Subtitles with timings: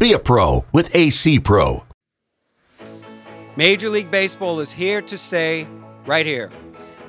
[0.00, 1.84] Be a pro with AC Pro.
[3.56, 5.68] Major League Baseball is here to stay
[6.06, 6.50] right here.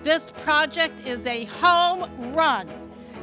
[0.04, 2.70] This project is a home run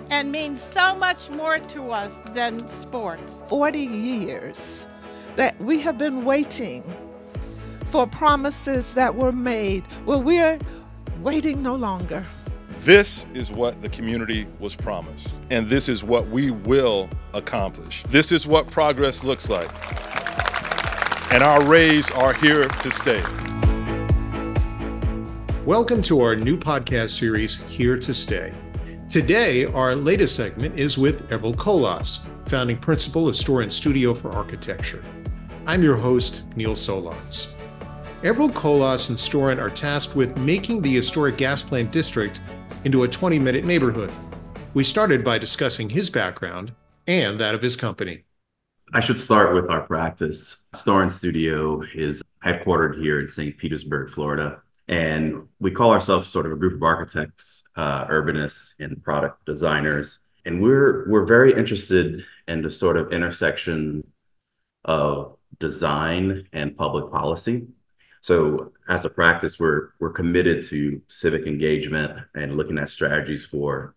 [0.08, 3.42] and means so much more to us than sports.
[3.48, 4.86] 40 years
[5.36, 6.82] that we have been waiting
[7.88, 9.84] for promises that were made.
[10.06, 10.58] Well, we're
[11.20, 12.24] waiting no longer.
[12.82, 18.04] This is what the community was promised, and this is what we will accomplish.
[18.04, 19.68] This is what progress looks like.
[21.32, 23.20] And our Rays are here to stay.
[25.66, 28.54] Welcome to our new podcast series, Here to Stay.
[29.10, 35.04] Today, our latest segment is with Everald Colas, founding principal of Storyn Studio for Architecture.
[35.66, 37.50] I'm your host, Neil Solondz.
[38.22, 42.40] Everald Colas and Storyn are tasked with making the historic gas plant district
[42.84, 44.12] into a 20 minute neighborhood.
[44.74, 46.72] We started by discussing his background
[47.06, 48.24] and that of his company.
[48.92, 50.62] I should start with our practice.
[50.74, 53.56] Storyn Studio is headquartered here in St.
[53.58, 54.62] Petersburg, Florida.
[54.88, 60.20] And we call ourselves sort of a group of architects, uh, urbanists, and product designers.
[60.46, 64.06] And we're we're very interested in the sort of intersection
[64.84, 67.66] of design and public policy.
[68.28, 73.94] So as a practice, we're we're committed to civic engagement and looking at strategies for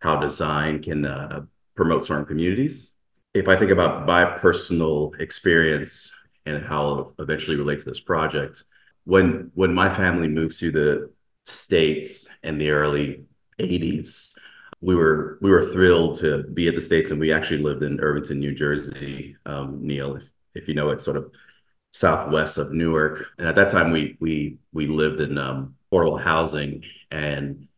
[0.00, 1.42] how design can uh,
[1.74, 2.94] promote certain communities.
[3.34, 6.10] If I think about my personal experience
[6.46, 8.64] and how it eventually relate to this project,
[9.04, 11.10] when when my family moved to the
[11.44, 13.26] states in the early
[13.58, 14.32] 80s,
[14.80, 18.00] we were we were thrilled to be at the states, and we actually lived in
[18.00, 19.36] Irvington, New Jersey.
[19.44, 21.30] Um, Neil, if, if you know it, sort of
[21.94, 23.28] southwest of Newark.
[23.38, 27.68] And at that time, we we we lived in um, portable housing, and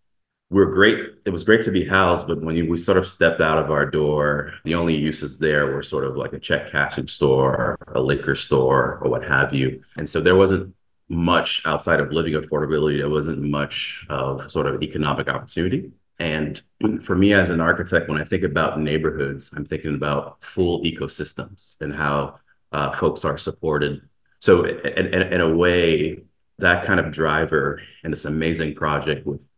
[0.51, 0.99] we are great.
[1.25, 3.71] It was great to be housed, but when you, we sort of stepped out of
[3.71, 8.01] our door, the only uses there were sort of like a check cashing store, a
[8.01, 9.83] liquor store, or what have you.
[9.97, 10.75] And so there wasn't
[11.09, 12.99] much outside of living affordability.
[12.99, 15.93] There wasn't much of sort of economic opportunity.
[16.19, 16.63] And
[17.03, 21.79] for me as an architect, when I think about neighborhoods, I'm thinking about full ecosystems
[21.81, 22.39] and how
[22.77, 24.03] uh, folks are supported.
[24.41, 26.19] So in, in, in, a way,
[26.59, 29.49] that kind of driver and this amazing project with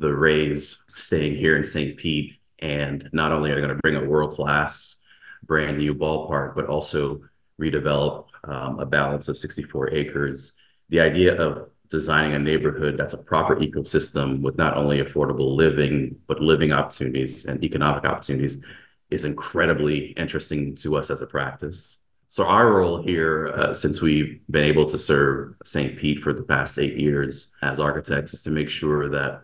[0.00, 1.96] the Rays staying here in St.
[1.96, 4.98] Pete, and not only are they going to bring a world-class
[5.44, 7.22] brand new ballpark, but also
[7.60, 10.52] redevelop um, a balance of 64 acres.
[10.88, 16.16] The idea of designing a neighborhood that's a proper ecosystem with not only affordable living,
[16.26, 18.58] but living opportunities and economic opportunities
[19.10, 21.98] is incredibly interesting to us as a practice.
[22.30, 25.98] So our role here, uh, since we've been able to serve St.
[25.98, 29.42] Pete for the past eight years as architects, is to make sure that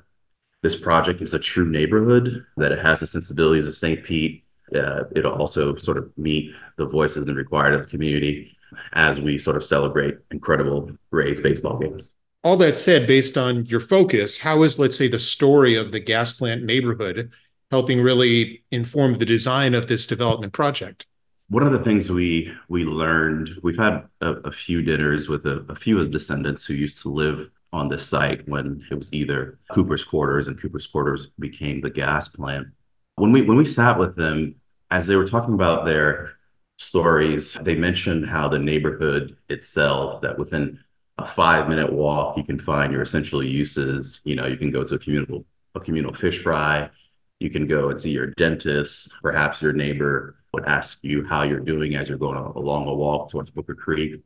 [0.63, 4.05] this project is a true neighborhood, that it has the sensibilities of St.
[4.05, 4.45] Pete.
[4.75, 8.55] Uh, it'll also sort of meet the voices and required of the community
[8.93, 12.13] as we sort of celebrate incredible Rays baseball games.
[12.43, 16.01] All that said, based on your focus, how is, let's say, the story of the
[16.01, 17.31] gas plant neighborhood
[17.71, 21.07] helping really inform the design of this development project?
[21.49, 25.65] One of the things we we learned we've had a, a few dinners with a,
[25.69, 29.13] a, few of the descendants who used to live on this site when it was
[29.13, 32.69] either cooper's quarters and cooper's quarters became the gas plant.
[33.17, 34.57] When we when we sat with them
[34.91, 36.37] as they were talking about their
[36.77, 40.77] stories they mentioned how the neighborhood itself that within
[41.19, 44.21] a five minute walk you can find your essential uses.
[44.25, 45.45] You know you can go to a communal
[45.75, 46.89] a communal fish fry.
[47.41, 49.13] You can go and see your dentist.
[49.21, 53.31] Perhaps your neighbor would ask you how you're doing as you're going along a walk
[53.31, 54.21] towards Booker Creek.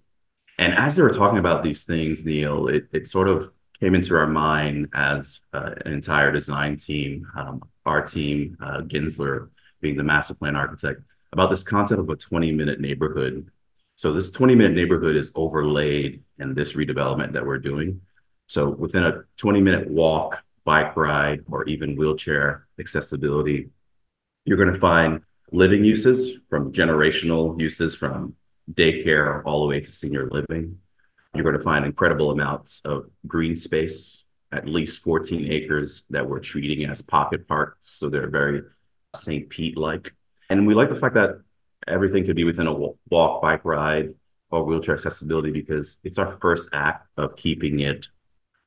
[0.59, 4.17] And as they were talking about these things, Neil, it, it sort of came into
[4.17, 9.49] our mind as uh, an entire design team, um, our team, uh, Gensler
[9.81, 11.01] being the master plan architect,
[11.33, 13.51] about this concept of a 20 minute neighborhood.
[13.97, 18.01] So this 20 minute neighborhood is overlaid in this redevelopment that we're doing.
[18.49, 23.71] So within a 20 minute walk, bike ride, or even wheelchair accessibility,
[24.45, 28.35] you're going to find living uses from generational uses from
[28.73, 30.79] daycare all the way to senior living.
[31.35, 36.41] You're going to find incredible amounts of green space, at least 14 acres that we're
[36.41, 37.91] treating as pocket parks.
[37.91, 38.63] So they're very
[39.15, 39.49] St.
[39.49, 40.15] Pete like.
[40.51, 41.41] And we like the fact that
[41.87, 42.75] everything could be within a
[43.11, 44.15] walk, bike ride.
[44.51, 48.09] or wheelchair accessibility because it's our first act of keeping it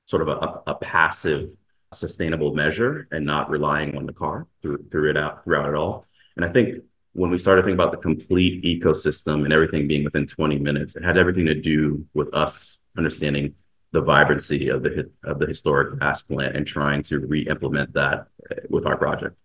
[0.06, 1.50] sort of a, a passive,
[1.94, 6.06] sustainable measure and not relying on the car through, through it out throughout it all.
[6.36, 6.83] And I think
[7.13, 11.04] when we started thinking about the complete ecosystem and everything being within 20 minutes, it
[11.04, 13.56] had everything to do with us understanding
[13.92, 18.56] the vibrancy of the of the historic gas plant and trying to re-implement that eh,
[18.69, 19.36] with our project.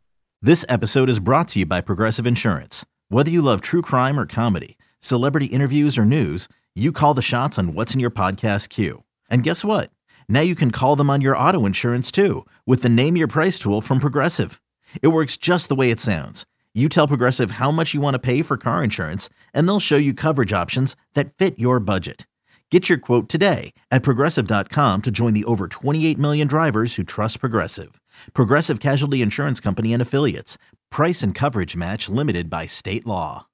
[0.40, 2.86] This episode is brought to you by Progressive Insurance.
[3.08, 7.58] Whether you love true crime or comedy, celebrity interviews or news, you call the shots
[7.58, 9.02] on what's in your podcast queue.
[9.28, 9.90] And guess what?
[10.28, 13.58] Now you can call them on your auto insurance too with the Name Your Price
[13.58, 14.60] tool from Progressive.
[15.02, 16.46] It works just the way it sounds.
[16.76, 19.96] You tell Progressive how much you want to pay for car insurance, and they'll show
[19.96, 22.26] you coverage options that fit your budget.
[22.70, 27.40] Get your quote today at progressive.com to join the over 28 million drivers who trust
[27.40, 27.98] Progressive.
[28.34, 30.58] Progressive Casualty Insurance Company and Affiliates.
[30.90, 33.46] Price and coverage match limited by state law.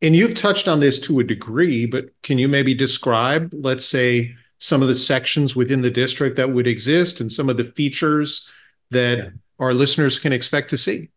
[0.00, 4.34] And you've touched on this to a degree, but can you maybe describe, let's say,
[4.56, 8.50] some of the sections within the district that would exist and some of the features
[8.90, 11.10] that our listeners can expect to see?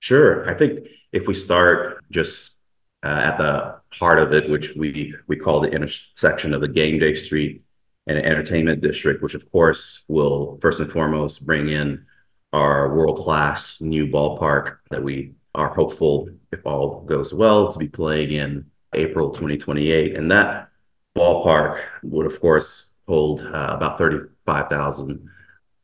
[0.00, 0.48] Sure.
[0.48, 2.56] I think if we start just
[3.02, 6.98] uh, at the heart of it, which we we call the intersection of the game
[6.98, 7.62] day street
[8.06, 12.06] and entertainment district, which of course will first and foremost bring in
[12.52, 17.88] our world class new ballpark that we are hopeful, if all goes well, to be
[17.88, 20.16] playing in April 2028.
[20.16, 20.68] And that
[21.16, 25.28] ballpark would, of course, hold uh, about 35,000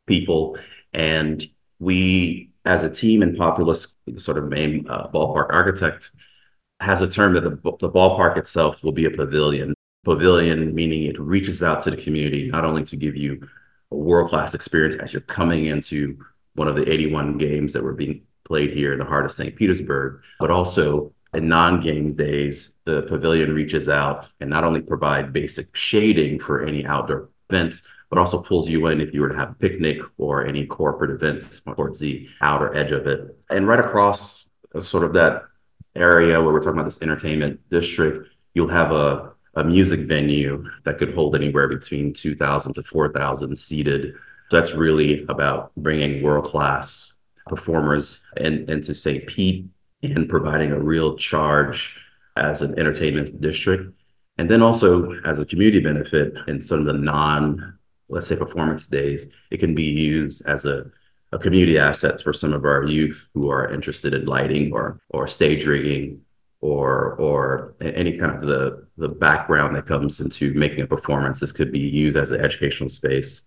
[0.07, 0.57] people.
[0.93, 1.45] And
[1.79, 6.13] we, as a team and Populous, sort of main uh, ballpark architect,
[6.81, 9.75] has a term that the, the ballpark itself will be a pavilion.
[10.05, 13.47] Pavilion meaning it reaches out to the community, not only to give you
[13.91, 16.19] a world class experience as you're coming into
[16.55, 19.57] one of the 81 games that were being played here in the heart of St.
[19.57, 25.75] Petersburg, but also in non-game days, the pavilion reaches out and not only provide basic
[25.75, 27.83] shading for any outdoor events,
[28.15, 31.11] but also pulls you in if you were to have a picnic or any corporate
[31.11, 33.37] events towards the outer edge of it.
[33.51, 35.43] And right across uh, sort of that
[35.97, 40.99] area where we're talking about this entertainment district, you'll have a, a music venue that
[40.99, 44.15] could hold anywhere between 2,000 to 4,000 seated.
[44.49, 47.17] So that's really about bringing world class
[47.49, 49.27] performers in, into St.
[49.27, 49.67] Pete
[50.05, 51.97] and providing a real charge
[52.37, 53.93] as an entertainment district.
[54.39, 57.77] And then also as a community benefit in some of the non,
[58.15, 60.87] let's say, performance days, it can be used as a
[61.33, 65.27] a community asset for some of our youth who are interested in lighting or or
[65.27, 66.21] stage rigging
[66.61, 71.41] or or any kind of the the background that comes into making a performance.
[71.41, 73.43] This could be used as an educational space,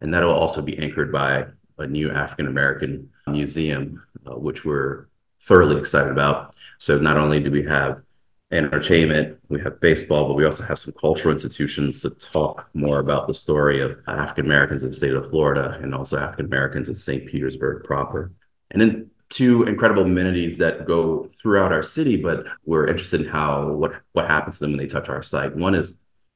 [0.00, 1.46] and that'll also be anchored by
[1.78, 5.06] a new African American museum, uh, which we're
[5.42, 6.54] thoroughly excited about.
[6.78, 8.02] So not only do we have
[8.50, 13.26] entertainment, we have baseball, but we also have some cultural institutions to talk more about
[13.26, 16.94] the story of African Americans in the state of Florida and also African Americans in
[16.94, 17.26] St.
[17.26, 18.32] Petersburg proper.
[18.70, 23.72] And then two incredible amenities that go throughout our city, but we're interested in how
[23.72, 25.54] what what happens to them when they touch our site.
[25.54, 25.94] One is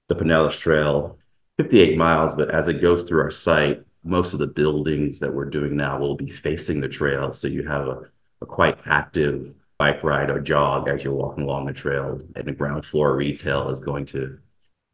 [0.08, 1.18] the Pinellas Trail,
[1.58, 5.46] 58 miles, but as it goes through our site, most of the buildings that we're
[5.46, 7.32] doing now will be facing the trail.
[7.32, 8.02] So you have a,
[8.42, 12.20] a quite active bike ride or jog as you're walking along the trail.
[12.36, 14.38] And the ground floor retail is going to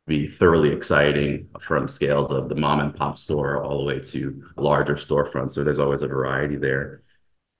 [0.06, 4.42] be thoroughly exciting from scales of the mom and pop store all the way to
[4.57, 5.50] larger storefronts.
[5.50, 7.02] So there's always a variety there.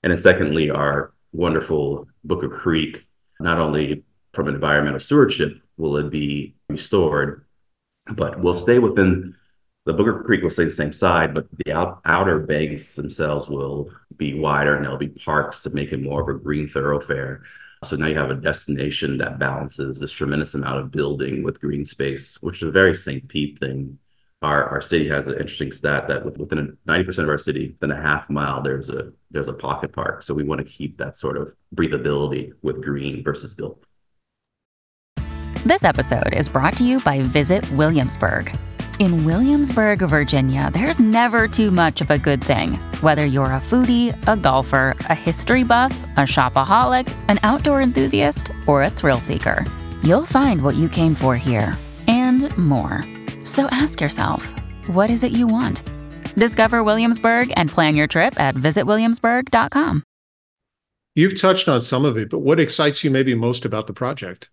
[0.01, 3.05] And then secondly, our wonderful Booker Creek,
[3.39, 7.45] not only from environmental stewardship will it be restored,
[8.11, 9.35] but will stay within
[9.85, 13.89] the Booker Creek will stay the same side, but the out, outer banks themselves will
[14.17, 17.43] be wider and there'll be parks to make it more of a green thoroughfare.
[17.85, 21.85] So now you have a destination that balances this tremendous amount of building with green
[21.85, 23.27] space, which is a very St.
[23.27, 23.97] Pete thing.
[24.41, 28.01] Our, our city has an interesting stat that within 90% of our city, within a
[28.01, 30.23] half mile, there's a there's a pocket park.
[30.23, 33.83] So we want to keep that sort of breathability with green versus built.
[35.65, 38.57] This episode is brought to you by Visit Williamsburg.
[38.99, 42.73] In Williamsburg, Virginia, there's never too much of a good thing.
[42.99, 48.83] Whether you're a foodie, a golfer, a history buff, a shopaholic, an outdoor enthusiast, or
[48.83, 49.65] a thrill seeker,
[50.03, 51.77] you'll find what you came for here
[52.09, 53.05] and more.
[53.45, 54.53] So ask yourself,
[54.87, 55.81] what is it you want?
[56.35, 60.03] Discover Williamsburg and plan your trip at visitwilliamsburg.com.
[61.15, 64.49] You've touched on some of it, but what excites you maybe most about the project?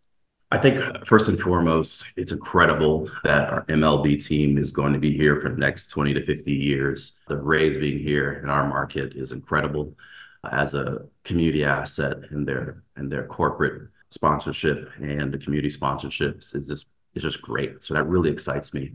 [0.52, 5.16] I think first and foremost, it's incredible that our MLB team is going to be
[5.16, 7.16] here for the next 20 to 50 years.
[7.26, 9.96] The Rays being here in our market is incredible
[10.44, 16.54] uh, as a community asset and their and their corporate sponsorship and the community sponsorships
[16.54, 17.82] is just is just great.
[17.82, 18.92] So that really excites me.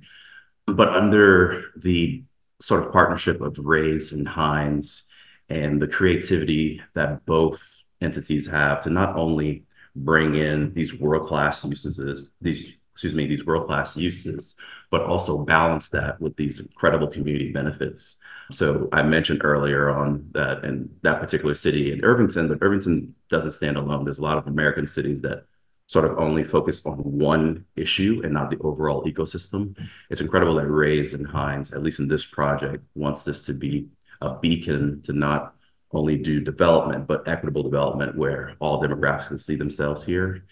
[0.67, 2.24] But under the
[2.62, 5.03] sort of partnership of Rays and Hines
[5.50, 12.31] and the creativity that both entities have to not only bring in these world-class uses,
[12.41, 14.55] these excuse me, these world-class uses,
[14.91, 18.17] but also balance that with these incredible community benefits.
[18.51, 23.53] So I mentioned earlier on that in that particular city in Irvington, but Irvington doesn't
[23.53, 24.03] stand alone.
[24.03, 25.45] There's a lot of American cities that
[25.88, 29.75] sort of only focus on one issue and not the overall ecosystem.
[30.10, 33.88] It's incredible that Rays and Hines, at least in this project, wants this to be
[34.21, 35.55] a beacon to not
[35.93, 40.43] only do development, but equitable development where all demographics can see themselves here.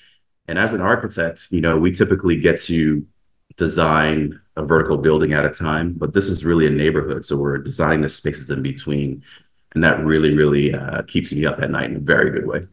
[0.47, 3.05] And as an architect, you know, we typically get to
[3.57, 7.25] design a vertical building at a time, but this is really a neighborhood.
[7.25, 9.23] So we're designing the spaces in between.
[9.73, 12.65] And that really, really uh, keeps me up at night in a very good way.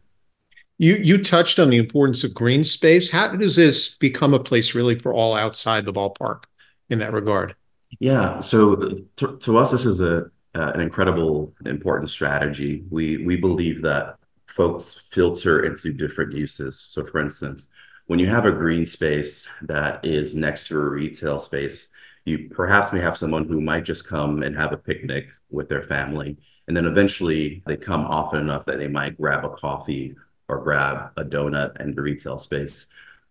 [0.79, 3.09] You you touched on the importance of green space.
[3.09, 6.43] How does this become a place really for all outside the ballpark
[6.89, 7.55] in that regard?
[7.99, 8.41] Yeah.
[8.41, 8.75] So
[9.17, 12.83] to, to us, this is a uh, an incredible important strategy.
[12.89, 16.79] We we believe that folks filter into different uses.
[16.79, 17.69] So, for instance,
[18.07, 21.89] when you have a green space that is next to a retail space,
[22.25, 25.83] you perhaps may have someone who might just come and have a picnic with their
[25.83, 26.37] family.
[26.67, 30.15] And then eventually they come often enough that they might grab a coffee
[30.49, 32.87] or grab a donut in the retail space.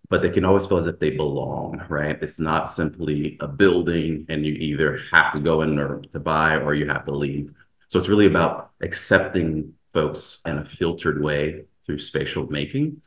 [0.09, 2.17] But they can always feel as if they belong, right?
[2.23, 6.57] It's not simply a building and you either have to go in or to buy
[6.57, 7.53] or you have to leave.
[7.89, 13.01] So it's really about accepting folks in a filtered way through spatial making.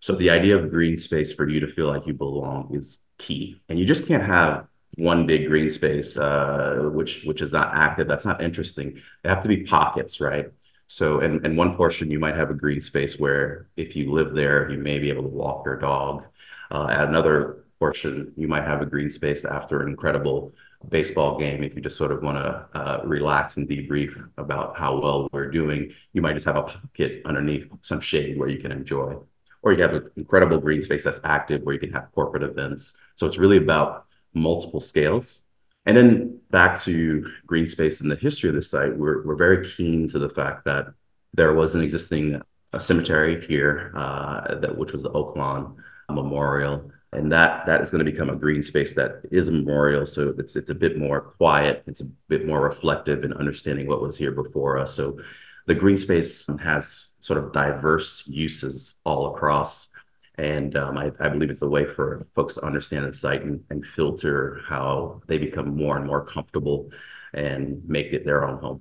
[0.00, 3.60] So the idea of green space for you to feel like you belong is key.
[3.68, 8.06] And you just can't have one big green space, uh, which which is not active.
[8.06, 9.00] That's not interesting.
[9.22, 10.46] They have to be pockets, right?
[10.86, 14.34] So, in, in one portion, you might have a green space where if you live
[14.34, 16.24] there, you may be able to walk your dog.
[16.70, 20.52] Uh, at another portion, you might have a green space after an incredible
[20.88, 21.62] baseball game.
[21.62, 25.50] If you just sort of want to uh, relax and debrief about how well we're
[25.50, 29.16] doing, you might just have a pocket underneath some shade where you can enjoy.
[29.62, 32.94] Or you have an incredible green space that's active where you can have corporate events.
[33.16, 35.42] So it's really about multiple scales
[35.86, 39.68] and then back to green space and the history of the site, we're, we're very
[39.68, 40.86] keen to the fact that
[41.34, 42.40] there was an existing
[42.78, 45.76] cemetery here, uh, that which was the Oaklawn
[46.14, 50.06] Memorial, and that that is going to become a green space that is a memorial.
[50.06, 54.02] So it's it's a bit more quiet, it's a bit more reflective in understanding what
[54.02, 54.94] was here before us.
[54.94, 55.18] So
[55.66, 59.90] the green space has sort of diverse uses all across
[60.36, 63.62] and um, I, I, believe it's a way for folks to understand the site and,
[63.70, 66.90] and, filter how they become more and more comfortable
[67.32, 68.80] and make it their own home.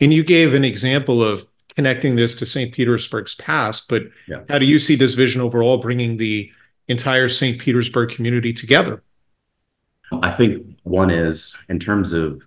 [0.00, 2.72] And you gave an example of connecting this to St.
[2.72, 4.42] Petersburg's past, but yeah.
[4.48, 6.50] how do you see this vision overall bringing the
[6.88, 7.60] entire St.
[7.60, 9.02] Petersburg community together?
[10.22, 12.42] I think one is in terms of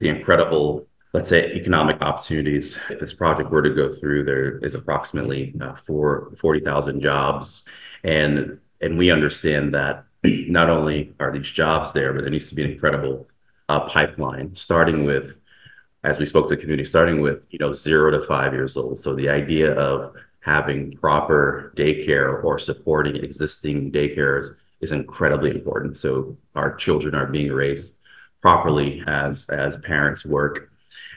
[0.00, 2.78] the incredible let's say economic opportunities.
[2.90, 7.66] If this project were to go through, there is approximately uh, four, 40,000 jobs.
[8.02, 12.56] And, and we understand that not only are these jobs there, but there needs to
[12.56, 13.28] be an incredible
[13.68, 15.36] uh, pipeline, starting with,
[16.04, 18.98] as we spoke to the community, starting with, you know, zero to five years old.
[18.98, 25.96] So the idea of having proper daycare or supporting existing daycares is incredibly important.
[25.96, 27.98] So our children are being raised
[28.40, 30.70] properly as as parents work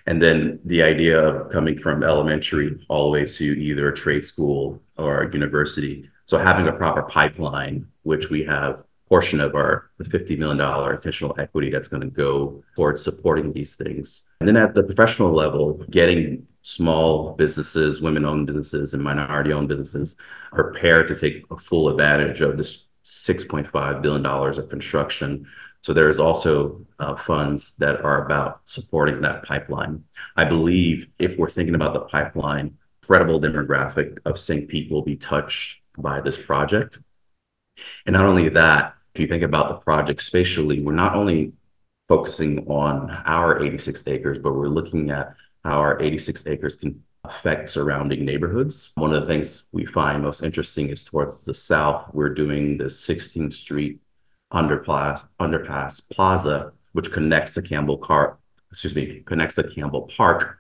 [0.08, 4.24] and then the idea of coming from elementary all the way to either a trade
[4.24, 6.10] school or a university.
[6.26, 10.60] So having a proper pipeline, which we have portion of our the $50 million
[10.94, 14.24] additional equity that's going to go towards supporting these things.
[14.40, 20.18] And then at the professional level, getting small businesses, women-owned businesses, and minority-owned businesses
[20.52, 25.48] prepared to take a full advantage of this $6.5 billion of construction
[25.88, 30.04] so there's also uh, funds that are about supporting that pipeline.
[30.36, 34.68] I believe if we're thinking about the pipeline, credible demographic of St.
[34.68, 37.00] Pete will be touched by this project.
[38.06, 41.52] And not only that, if you think about the project spatially, we're not only
[42.08, 45.34] focusing on our 86 acres, but we're looking at
[45.64, 48.92] how our 86 acres can affect surrounding neighborhoods.
[48.94, 52.84] One of the things we find most interesting is towards the south, we're doing the
[52.84, 54.00] 16th Street
[54.54, 58.38] underpass, underpass plaza, which connects the Campbell Car,
[58.72, 60.60] excuse me, connects to Campbell Park,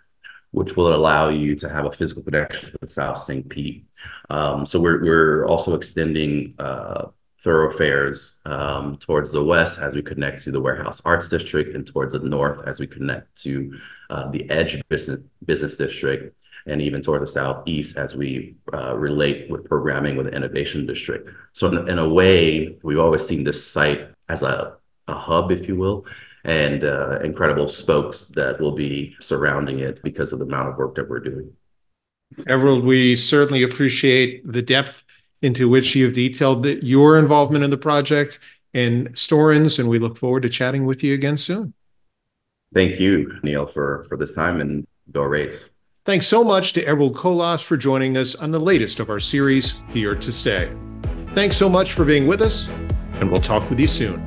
[0.50, 3.48] which will allow you to have a physical connection with South St.
[3.48, 3.86] Pete.
[4.32, 7.10] Um, so we're we're also extending uh,
[7.48, 12.12] thoroughfares um, towards the west as we connect to the Warehouse Arts District, and towards
[12.12, 13.52] the north as we connect to
[14.10, 16.36] uh, the Edge Business Business District.
[16.66, 21.30] and even towards the southeast as we uh, relate with programming with the innovation district.
[21.54, 24.56] So in, in, a way, we've always seen this site as a,
[25.08, 26.06] a hub, if you will,
[26.44, 30.96] and uh, incredible spokes that will be surrounding it because of the amount of work
[30.96, 31.50] that we're doing.
[32.54, 35.06] Everald, we certainly appreciate the depth
[35.42, 38.40] into which you've detailed the, your involvement in the project
[38.74, 41.74] and Storyn's, and we look forward to chatting with you again soon.
[42.74, 45.70] Thank you, Neil, for, for this time and go Rays.
[46.06, 49.82] Thanks so much to Everald Colas for joining us on the latest of our series,
[49.90, 50.72] Here to Stay.
[51.34, 52.70] Thanks so much for being with us,
[53.16, 54.26] and we'll talk with you soon.